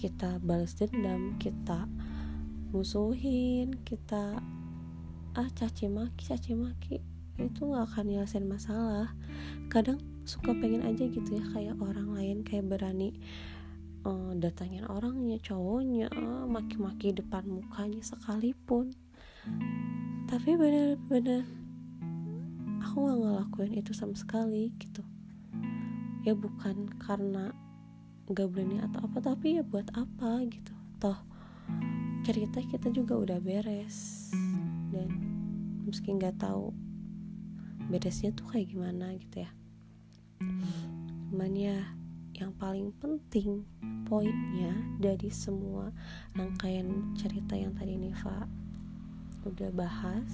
[0.00, 1.84] kita balas dendam kita
[2.72, 4.40] musuhin kita
[5.32, 7.00] ah caci maki caci maki.
[7.40, 9.16] Itu nggak akan nyelesain masalah.
[9.72, 13.10] Kadang suka pengen aja gitu ya kayak orang lain kayak berani
[14.06, 16.10] uh, datangin orangnya cowoknya
[16.46, 18.94] maki-maki depan mukanya sekalipun.
[20.30, 21.44] Tapi bener-bener
[22.80, 25.02] aku gak ngelakuin itu sama sekali gitu.
[26.22, 27.50] Ya bukan karena
[28.30, 30.72] gak berani atau apa tapi ya buat apa gitu.
[31.02, 31.18] Toh
[32.22, 34.30] cerita kita juga udah beres.
[34.94, 35.10] Dan
[35.82, 36.70] meski nggak tahu
[37.90, 39.50] beresnya tuh kayak gimana gitu ya
[41.30, 41.78] cuman ya
[42.36, 43.62] yang paling penting
[44.08, 45.94] poinnya dari semua
[46.34, 48.48] rangkaian cerita yang tadi Neva
[49.46, 50.30] udah bahas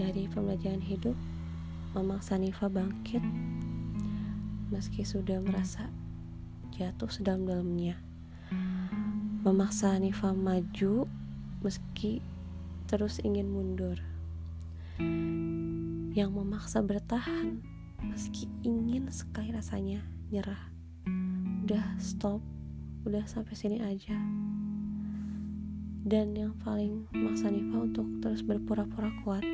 [0.00, 1.14] dari pembelajaran hidup
[1.92, 3.22] memaksa Niva bangkit
[4.68, 5.88] meski sudah merasa
[6.76, 7.96] jatuh sedalam-dalamnya.
[9.46, 11.06] Memaksa Niva maju
[11.62, 12.20] meski
[12.90, 13.98] terus ingin mundur
[16.16, 17.60] yang memaksa bertahan
[18.00, 20.00] meski ingin sekali rasanya
[20.32, 20.72] nyerah.
[21.68, 22.40] Udah stop
[23.04, 24.16] udah sampai sini aja.
[26.08, 29.44] Dan yang paling maksa Niva untuk terus berpura-pura kuat.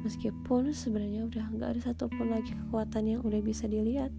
[0.00, 4.16] Meskipun sebenarnya udah nggak ada satupun lagi kekuatan yang udah bisa dilihat.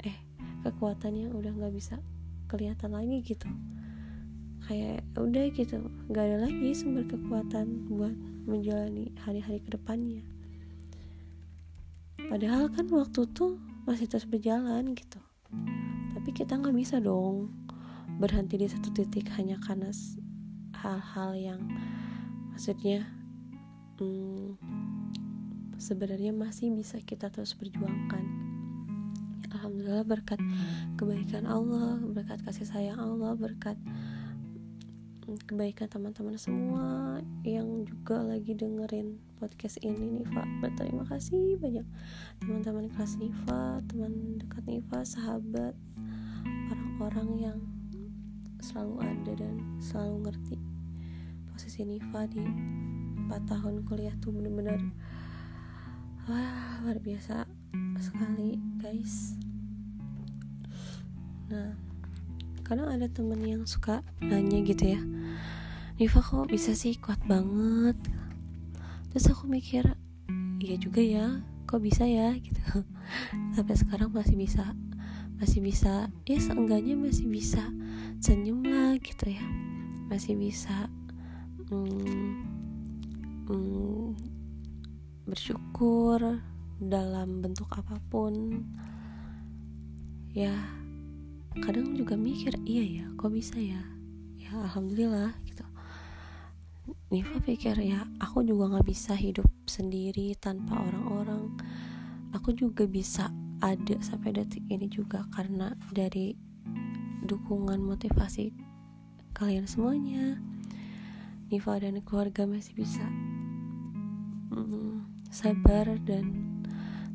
[0.00, 0.16] Eh
[0.64, 2.00] kekuatan yang udah nggak bisa
[2.48, 3.52] kelihatan lagi gitu.
[4.64, 5.76] Kayak udah gitu
[6.08, 10.22] nggak ada lagi sumber kekuatan buat menjalani hari-hari ke depannya
[12.32, 15.20] padahal kan waktu tuh masih terus berjalan gitu.
[16.16, 17.52] Tapi kita nggak bisa dong
[18.16, 19.92] berhenti di satu titik hanya karena
[20.80, 21.60] hal-hal yang
[22.54, 23.04] maksudnya
[24.00, 24.56] hmm,
[25.76, 28.24] sebenarnya masih bisa kita terus perjuangkan.
[29.52, 30.40] Alhamdulillah berkat
[30.96, 33.76] kebaikan Allah berkat kasih sayang Allah berkat
[35.36, 41.86] kebaikan teman-teman semua yang juga lagi dengerin podcast ini Niva berterima kasih banyak.
[42.40, 45.72] Teman-teman kelas Niva teman dekat Niva sahabat
[46.72, 47.58] orang-orang yang
[48.62, 50.56] selalu ada dan selalu ngerti
[51.52, 52.44] posisi Niva di
[53.26, 54.80] 4 tahun kuliah tuh bener-bener
[56.30, 57.48] wah luar biasa
[57.98, 59.34] sekali guys.
[61.50, 61.92] Nah
[62.62, 65.00] kadang ada temen yang suka nanya gitu ya
[66.02, 66.98] Niva kok bisa sih?
[66.98, 67.94] Kuat banget.
[69.14, 69.94] Terus aku mikir
[70.58, 72.34] iya juga ya kok bisa ya?
[72.34, 72.58] Gitu.
[73.54, 74.74] Sampai sekarang masih bisa
[75.38, 77.70] masih bisa ya seenggaknya masih bisa
[78.18, 79.46] senyum lah gitu ya.
[80.10, 80.90] Masih bisa
[81.70, 82.34] hmm,
[83.46, 84.18] hmm,
[85.30, 86.18] bersyukur
[86.82, 88.66] dalam bentuk apa pun.
[90.34, 90.66] Ya
[91.62, 93.86] kadang juga mikir iya ya kok bisa ya?
[94.34, 95.38] Ya alhamdulillah
[97.12, 101.52] Niva pikir ya aku juga nggak bisa hidup sendiri tanpa orang-orang.
[102.32, 103.28] Aku juga bisa
[103.60, 106.32] ada sampai detik ini juga karena dari
[107.28, 108.56] dukungan motivasi
[109.36, 110.40] kalian semuanya.
[111.52, 113.04] Niva dan keluarga masih bisa
[114.48, 116.32] hmm, sabar dan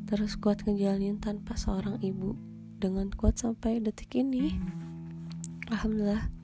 [0.06, 2.38] terus kuat ngejalanin tanpa seorang ibu.
[2.78, 4.54] Dengan kuat sampai detik ini
[5.66, 6.37] Alhamdulillah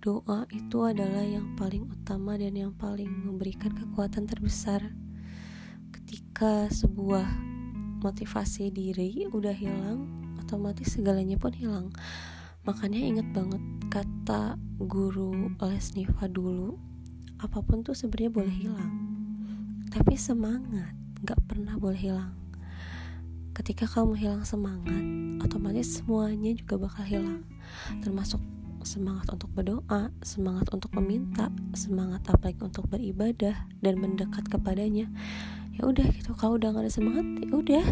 [0.00, 4.80] doa itu adalah yang paling utama dan yang paling memberikan kekuatan terbesar.
[5.92, 7.28] Ketika sebuah
[8.00, 10.08] motivasi diri udah hilang
[10.40, 11.92] otomatis segalanya pun hilang.
[12.64, 13.60] Makanya inget banget
[13.92, 16.80] kata guru les Niva dulu
[17.40, 18.92] apa pun tuh sebenarnya boleh hilang
[19.92, 20.92] tapi semangat
[21.24, 22.32] gak pernah boleh hilang.
[23.52, 25.04] Ketika kamu hilang semangat
[25.44, 27.44] otomatis semuanya juga bakal hilang
[28.00, 28.40] termasuk
[28.84, 35.08] semangat untuk berdoa, semangat untuk meminta, semangat apalagi untuk beribadah dan mendekat kepadanya.
[35.76, 37.86] Ya udah gitu kalau udah gak ada semangat ya udah.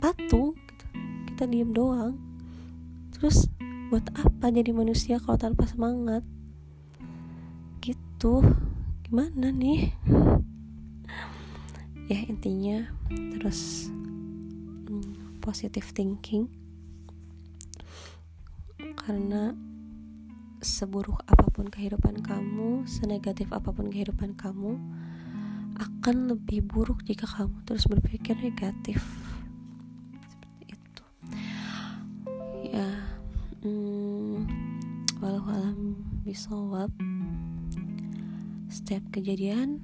[0.00, 0.84] Patung gitu.
[1.32, 2.16] kita diem doang.
[3.16, 3.48] Terus
[3.90, 6.22] buat apa jadi manusia kalau tanpa semangat?
[7.82, 8.42] Gitu.
[9.06, 9.92] Gimana nih?
[12.10, 12.90] Ya intinya
[13.38, 13.86] terus
[14.90, 16.50] hmm, positive thinking
[19.10, 19.58] karena
[20.62, 24.78] seburuk apa pun kehidupan kamu, senegatif apa pun kehidupan kamu,
[25.74, 29.02] akan lebih buruk jika kamu terus berpikir negatif.
[30.30, 31.04] Seperti itu.
[32.70, 32.86] Ya
[33.66, 34.46] hmm,
[35.18, 36.94] walau alam bisawab
[38.70, 39.82] setiap kejadian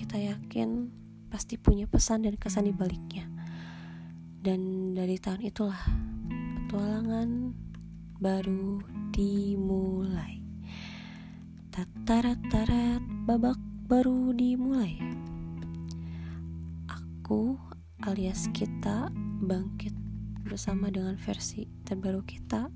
[0.00, 0.88] kita yakin
[1.28, 3.28] pasti punya pesan dan kesan di baliknya.
[4.40, 5.84] Dan dari tahun itulah
[6.64, 7.67] petualangan
[8.18, 8.82] baru
[9.14, 10.42] dimulai.
[11.70, 12.98] Tatarat-tarat
[13.30, 14.98] babak baru dimulai.
[16.90, 17.54] Aku
[18.02, 19.94] alias kita bangkit
[20.42, 22.66] bersama dengan versi terbaru kita.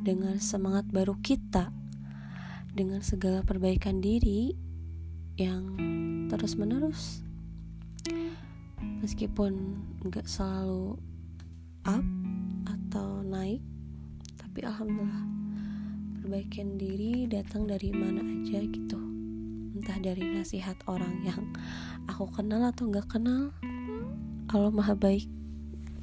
[0.00, 1.68] Dengan semangat baru kita.
[2.72, 4.56] Dengan segala perbaikan diri
[5.36, 5.76] yang
[6.32, 7.20] terus menerus
[9.04, 9.76] meskipun
[10.08, 10.96] nggak selalu
[11.84, 12.15] up
[13.36, 13.60] naik
[14.40, 15.28] tapi alhamdulillah
[16.16, 18.96] perbaikan diri datang dari mana aja gitu.
[19.76, 21.38] Entah dari nasihat orang yang
[22.08, 23.52] aku kenal atau nggak kenal.
[24.48, 25.28] Allah maha baik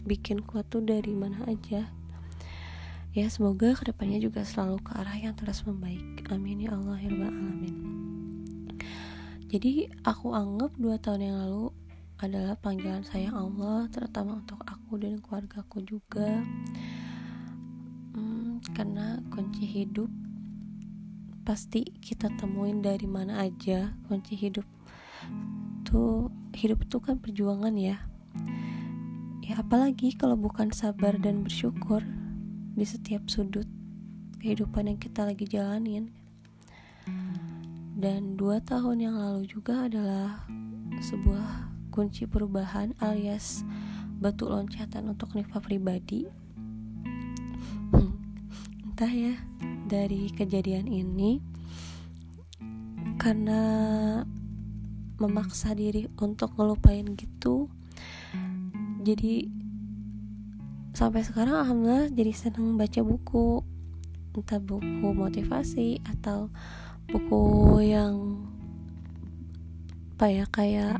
[0.06, 1.90] bikin kuat tuh dari mana aja.
[3.12, 6.22] Ya semoga ke depannya juga selalu ke arah yang terus membaik.
[6.30, 7.76] Amin ya Allah ya Rabbal alamin.
[9.50, 11.74] Jadi aku anggap dua tahun yang lalu
[12.22, 16.46] adalah panggilan sayang Allah terutama untuk aku dan keluargaku juga
[18.72, 20.08] karena kunci hidup
[21.44, 24.64] pasti kita temuin dari mana aja kunci hidup
[25.84, 28.00] tuh hidup itu kan perjuangan ya
[29.44, 32.00] Ya apalagi kalau bukan sabar dan bersyukur
[32.80, 33.68] di setiap sudut
[34.40, 36.16] kehidupan yang kita lagi jalanin.
[38.00, 40.48] Dan dua tahun yang lalu juga adalah
[41.04, 43.68] sebuah kunci perubahan alias
[44.24, 46.24] batu loncatan untuk Nifa pribadi.
[49.04, 49.36] Entah ya
[49.84, 51.44] dari kejadian ini.
[53.20, 53.60] Karena
[55.20, 57.68] memaksa diri untuk ngelupain gitu.
[59.04, 59.52] Jadi
[60.96, 63.60] sampai sekarang alhamdulillah jadi seneng baca buku.
[64.40, 66.48] Entah buku motivasi atau
[67.12, 67.44] buku
[67.84, 68.40] yang
[70.16, 70.96] apa ya kayak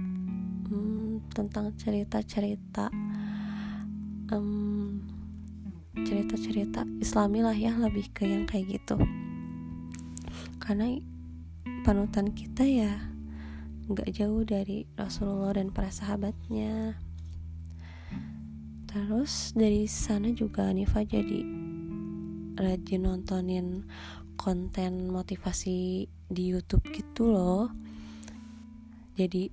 [0.68, 2.92] hmm, tentang cerita-cerita
[4.28, 5.00] um,
[5.94, 8.98] cerita-cerita islami lah ya lebih ke yang kayak gitu.
[10.58, 10.98] Karena
[11.86, 13.14] panutan kita ya
[13.86, 16.98] nggak jauh dari Rasulullah dan para sahabatnya.
[18.90, 21.42] Terus dari sana juga Nifa jadi
[22.58, 23.86] rajin nontonin
[24.38, 27.70] konten motivasi di YouTube gitu loh.
[29.14, 29.50] Jadi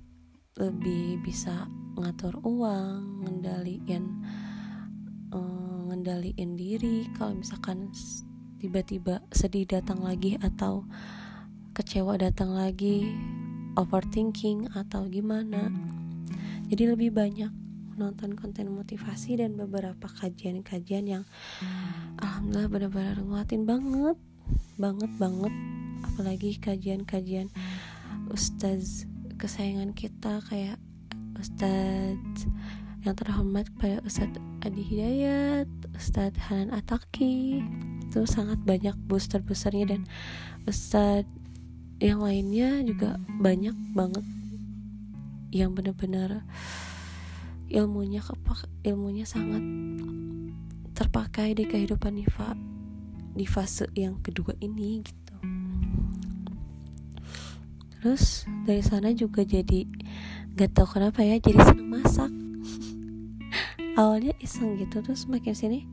[0.57, 4.03] lebih bisa ngatur uang ngendaliin
[6.11, 7.87] ngendaliin diri kalau misalkan
[8.59, 10.83] tiba-tiba sedih datang lagi atau
[11.71, 13.15] kecewa datang lagi
[13.79, 15.71] overthinking atau gimana.
[16.67, 17.47] Jadi lebih banyak
[17.95, 21.23] nonton konten motivasi dan beberapa kajian-kajian yang
[22.19, 24.19] alhamdulillah benar-benar nguatin banget
[24.75, 25.53] banget banget.
[26.11, 27.47] Apalagi kajian-kajian
[28.27, 29.07] ustaz
[29.39, 30.75] kesayangan kita kayak
[31.39, 32.19] ustaz
[33.01, 37.63] yang terhormat kepada Ustadz Adi Hidayat, Ustadz Hanan Ataki.
[38.07, 40.01] Itu sangat banyak booster-boosternya dan
[40.67, 41.31] Ustadz
[42.01, 44.25] yang lainnya juga banyak banget
[45.53, 46.41] yang benar-benar
[47.69, 49.61] ilmunya kepak ilmunya sangat
[50.97, 52.57] terpakai di kehidupan Nifa
[53.31, 55.35] di fase yang kedua ini gitu.
[58.01, 59.85] Terus dari sana juga jadi
[60.57, 62.31] gak tau kenapa ya jadi seneng masak
[63.99, 65.87] awalnya iseng gitu terus makin sini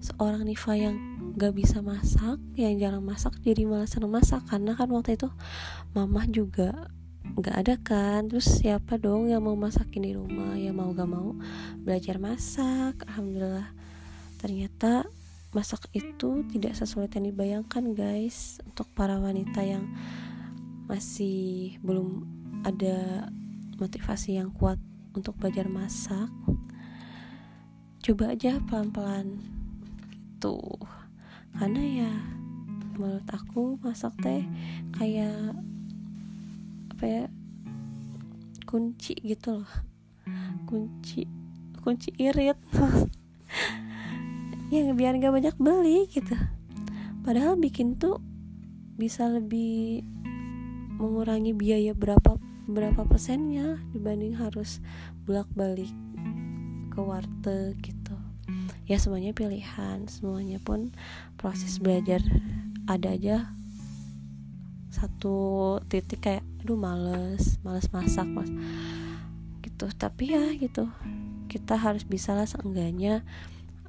[0.00, 0.96] seorang Nifa yang
[1.36, 4.42] gak bisa masak yang jarang masak jadi malah seneng masak.
[4.48, 5.28] Karena kan waktu itu
[5.92, 6.90] mamah juga
[7.36, 8.26] nggak ada kan.
[8.26, 11.36] Terus siapa dong yang mau masakin di rumah yang mau gak mau
[11.80, 13.04] belajar masak.
[13.06, 13.70] Alhamdulillah
[14.40, 15.04] ternyata
[15.52, 18.58] masak itu tidak sesulit yang dibayangkan guys.
[18.64, 19.86] Untuk para wanita yang
[20.90, 22.26] masih belum
[22.66, 23.30] ada
[23.78, 24.76] motivasi yang kuat
[25.14, 26.28] untuk belajar masak
[28.00, 29.40] coba aja pelan-pelan.
[30.08, 30.56] Gitu.
[31.52, 32.12] Karena ya
[32.96, 34.44] menurut aku masak teh
[34.96, 35.56] kayak
[36.96, 37.24] apa ya
[38.64, 39.72] kunci gitu loh.
[40.64, 41.28] Kunci
[41.80, 42.58] kunci irit.
[44.70, 46.38] Ya biar gak banyak beli gitu.
[47.26, 48.22] Padahal bikin tuh
[48.94, 50.06] bisa lebih
[50.94, 52.38] mengurangi biaya berapa
[52.70, 54.78] berapa persennya dibanding harus
[55.26, 55.90] bolak balik
[56.90, 58.18] ke warteg gitu.
[58.90, 60.90] Ya semuanya pilihan semuanya pun
[61.38, 62.18] proses belajar
[62.90, 63.54] ada aja.
[64.90, 68.50] Satu titik kayak aduh males males masak mas
[69.62, 69.86] gitu.
[69.94, 70.90] Tapi ya gitu.
[71.46, 73.22] Kita harus bisa lah seenggaknya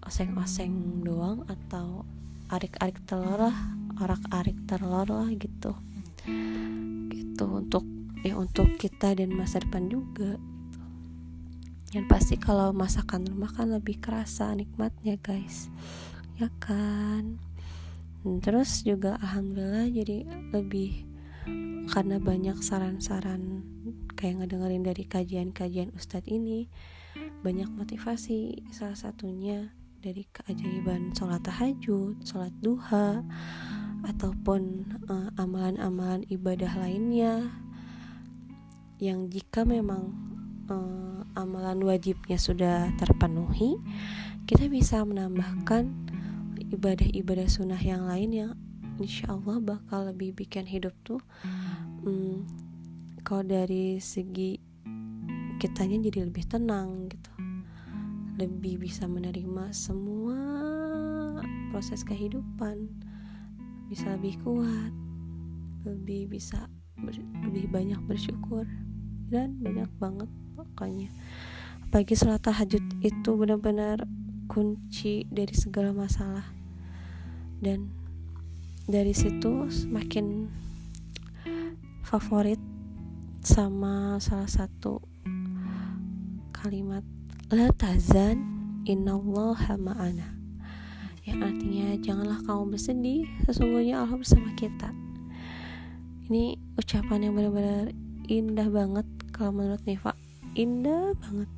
[0.06, 2.06] oseng-oseng doang atau
[2.54, 3.58] arik-arik telur lah
[3.98, 5.74] arak-arik telur lah gitu.
[7.10, 7.86] Gitu untuk
[8.22, 10.38] ya untuk kita dan masa depan juga.
[11.92, 15.68] Yang pasti kalau masakan rumah kan lebih kerasa nikmatnya guys.
[16.40, 17.44] Ya kan?
[18.24, 20.24] Terus juga alhamdulillah jadi
[20.56, 21.04] lebih
[21.92, 23.68] karena banyak saran-saran
[24.16, 26.72] kayak ngedengerin dari kajian-kajian ustadz ini
[27.44, 28.64] banyak motivasi.
[28.72, 33.20] Salah satunya dari keajaiban sholat tahajud, sholat duha
[34.08, 37.52] ataupun uh, amalan-amalan ibadah lainnya.
[39.02, 40.31] Yang jika memang
[40.72, 43.76] uh, amalan wajibnya sudah terpenuhi
[44.48, 45.92] kita bisa menambahkan
[46.72, 48.52] ibadah-ibadah sunnah yang lain yang
[48.98, 51.20] insya Allah bakal lebih bikin hidup tuh
[52.08, 52.48] um,
[53.22, 54.58] kalau dari segi
[55.62, 57.32] kitanya jadi lebih tenang gitu.
[58.42, 60.34] Lebih bisa menerima semua
[61.70, 62.90] proses kehidupan.
[63.86, 64.90] Bisa lebih kuat
[65.82, 66.70] lebih bisa
[67.42, 68.70] lebih banyak bersyukur
[69.34, 70.30] dan banyak banget
[70.66, 71.10] pokoknya.
[71.88, 74.08] Apalagi sholat tahajud itu benar-benar
[74.48, 76.48] kunci dari segala masalah.
[77.62, 77.92] Dan
[78.90, 80.50] dari situ semakin
[82.04, 82.60] favorit
[83.42, 85.00] sama salah satu
[86.52, 87.02] kalimat
[87.50, 88.38] la tazan
[88.86, 90.38] innallaha ma'ana.
[91.22, 94.90] Yang artinya janganlah kamu bersedih sesungguhnya Allah bersama kita.
[96.32, 97.94] Ini ucapan yang benar-benar
[98.32, 100.18] indah banget kalau menurut Nifa
[100.56, 101.50] indah banget.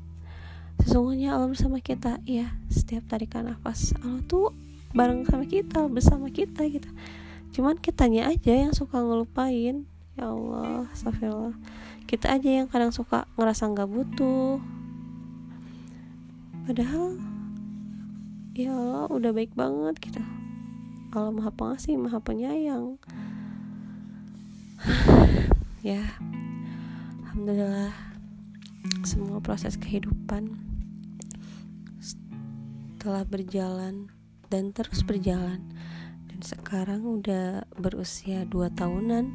[0.84, 2.54] Sesungguhnya Allah bersama kita ya.
[2.68, 4.52] Setiap tarikan nafas Allah tuh
[4.94, 6.90] bareng sama kita bersama kita gitu.
[7.54, 9.86] Cuman kitanya aja yang suka ngelupain.
[10.14, 11.58] Ya Allah astagfirullah
[12.06, 14.62] kita aja yang kadang suka ngerasa nggak butuh.
[16.70, 17.18] Padahal
[18.54, 20.22] ya Allah udah baik banget gitu.
[21.14, 22.98] Allah maha pengasih maha penyayang.
[25.84, 26.16] Ya.
[27.28, 28.13] Alhamdulillah
[29.08, 30.60] semua proses kehidupan
[33.04, 34.08] telah berjalan
[34.48, 35.60] dan terus berjalan.
[36.32, 39.26] Dan sekarang udah berusia 2 tahunan.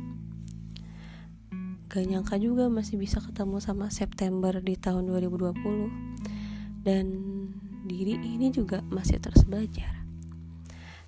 [1.88, 7.04] Gak nyangka juga masih bisa ketemu sama September di tahun 2020 dan
[7.88, 10.04] diri ini juga masih terus belajar.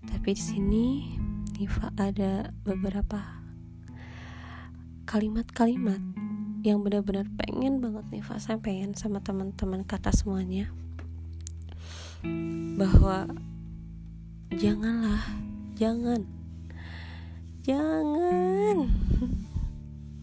[0.09, 0.87] Tapi di sini
[1.61, 3.21] Nifa ada beberapa
[5.05, 6.30] kalimat-kalimat
[6.61, 10.69] yang benar-benar pengen banget Nifa sampaikan sama teman-teman kata semuanya
[12.77, 13.33] bahwa
[14.53, 15.25] janganlah
[15.81, 16.29] jangan
[17.65, 18.93] jangan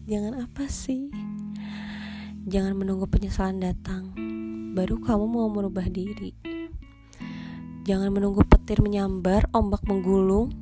[0.06, 1.10] jangan apa sih?
[2.48, 4.14] Jangan menunggu penyesalan datang
[4.78, 6.38] baru kamu mau merubah diri.
[7.82, 10.54] Jangan menunggu petir menyambar ombak menggulung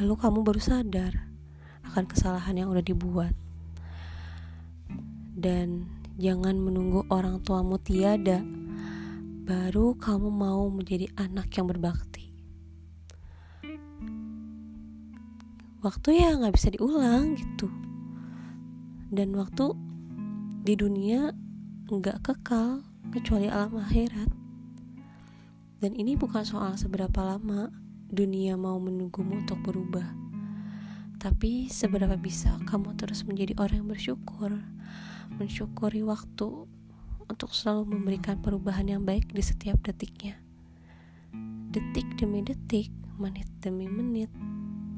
[0.00, 1.28] lalu kamu baru sadar
[1.84, 3.36] akan kesalahan yang udah dibuat
[5.36, 5.84] dan
[6.16, 8.40] jangan menunggu orang tuamu tiada
[9.44, 12.32] baru kamu mau menjadi anak yang berbakti.
[15.84, 17.68] Waktu ya nggak bisa diulang gitu.
[19.12, 19.70] Dan waktu
[20.66, 21.30] di dunia
[21.86, 22.82] nggak kekal
[23.14, 24.32] kecuali alam akhirat.
[25.78, 27.70] Dan ini bukan soal seberapa lama
[28.08, 30.26] dunia mau menunggumu untuk berubah
[31.16, 34.52] tapi seberapa bisa kamu terus menjadi orang yang bersyukur
[35.36, 36.68] mensyukuri waktu
[37.26, 40.40] untuk selalu memberikan perubahan yang baik di setiap detiknya.
[41.72, 44.28] Detik demi detik menit demi menit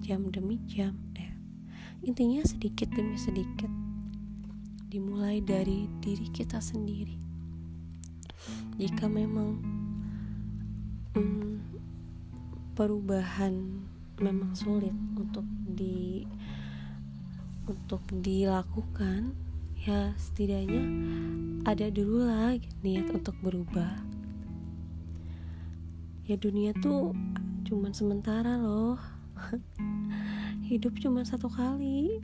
[0.03, 1.31] jam demi jam eh
[2.03, 3.71] intinya sedikit demi sedikit
[4.87, 7.19] dimulai dari diri kita sendiri.
[8.79, 9.59] Jika memang
[11.19, 11.55] hmm,
[12.79, 13.55] perubahan
[14.23, 16.23] memang sulit untuk di
[17.69, 19.48] untuk dilakukan
[19.87, 20.83] ya setidaknya
[21.63, 24.01] ada dulu lah niat untuk berubah.
[26.27, 27.15] Ya dunia tuh
[27.69, 28.99] cuman sementara loh.
[30.69, 32.19] Hidup cuma satu kali.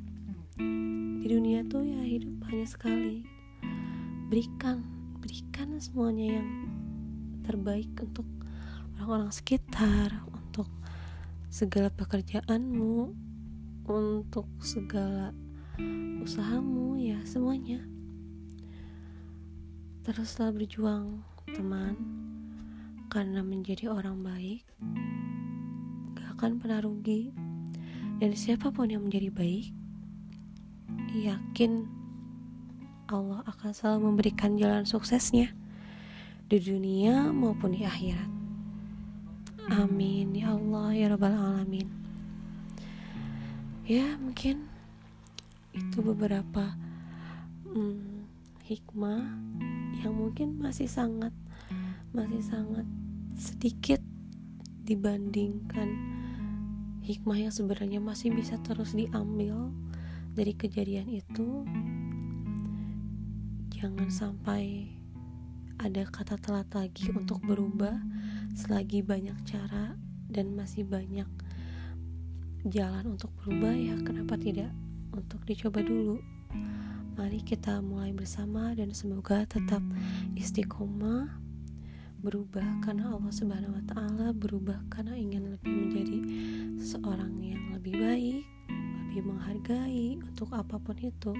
[1.20, 3.24] Di dunia tuh ya hidup hanya sekali.
[4.28, 4.84] Berikan
[5.24, 6.48] berikan semuanya yang
[7.48, 8.28] terbaik untuk
[8.96, 10.68] orang-orang sekitar untuk
[11.48, 13.16] segala pekerjaanmu
[13.88, 15.32] untuk segala
[16.22, 17.83] usahamu ya semuanya.
[20.07, 21.97] Teruslah berjuang teman.
[23.11, 24.66] Karena menjadi orang baik
[26.35, 27.31] akan pernah rugi.
[28.18, 29.75] Dan siapa pun yang menjadi baik
[31.14, 31.87] yakin
[33.07, 35.55] Allah akan selalu memberikan jalan suksesnya
[36.51, 38.31] di dunia maupun di akhirat.
[39.70, 40.35] Amin.
[40.35, 41.89] Ya Allah ya rabbal alamin.
[43.85, 44.74] Ya mungkin
[45.75, 46.79] itu beberapa
[47.66, 48.31] hmm,
[48.64, 49.22] hikmah
[50.01, 51.35] yang mungkin masih sangat
[52.14, 52.87] masih sangat
[53.35, 53.99] sedikit
[54.87, 55.91] dibandingkan
[57.05, 59.68] hikmah yang sebenarnya masih bisa terus diambil
[60.33, 61.68] dari kejadian itu.
[63.77, 64.89] Jangan sampai
[65.77, 67.99] ada kata telat lagi untuk berubah
[68.57, 69.99] selagi banyak cara
[70.31, 71.29] dan masih banyak
[72.64, 74.72] jalan untuk berubah ya kenapa tidak
[75.14, 76.18] untuk dicoba dulu.
[77.14, 79.80] Mari kita mulai bersama dan semoga tetap
[80.34, 81.30] istiqomah
[82.24, 86.18] berubah karena Allah Subhanahu wa taala berubah karena ingin lebih menjadi
[86.80, 88.44] seorang yang lebih baik
[89.14, 91.36] lebih menghargai untuk apa pun itu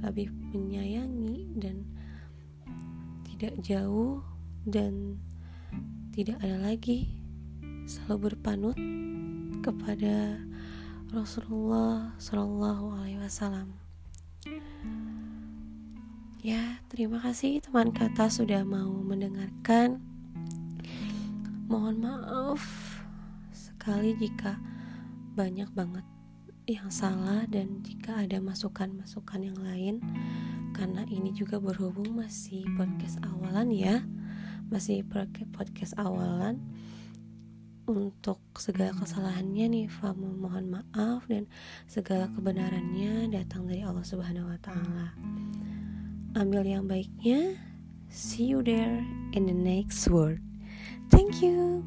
[0.00, 1.84] lebih menyayangi dan
[3.28, 4.24] tidak jauh
[4.64, 5.20] dan
[6.16, 7.12] tidak ada lagi
[7.84, 8.74] selalu berpanut
[9.60, 10.40] kepada
[11.16, 13.72] Rasulullah Shallallahu Alaihi Wasallam.
[16.44, 19.96] Ya, terima kasih teman kata sudah mau mendengarkan.
[21.72, 22.60] Mohon maaf
[23.48, 24.60] sekali jika
[25.32, 26.04] banyak banget
[26.68, 30.04] yang salah dan jika ada masukan-masukan yang lain
[30.76, 34.04] karena ini juga berhubung masih podcast awalan ya
[34.68, 35.00] masih
[35.56, 36.60] podcast awalan
[37.86, 41.46] untuk segala kesalahannya nih Famu mohon maaf dan
[41.86, 45.14] segala kebenarannya datang dari Allah Subhanahu wa taala.
[46.34, 47.56] Ambil yang baiknya.
[48.10, 49.02] See you there
[49.34, 50.42] in the next word.
[51.10, 51.82] Thank you.